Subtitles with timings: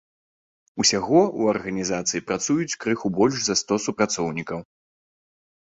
[0.83, 4.59] Усяго ў арганізацыі працуюць крыху больш за сто супрацоўнікаў.